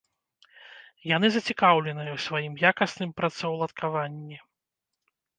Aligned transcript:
Яны 1.15 1.27
зацікаўленыя 1.33 2.09
ў 2.13 2.17
сваім 2.25 2.53
якасным 2.71 3.11
працаўладкаванні. 3.21 4.37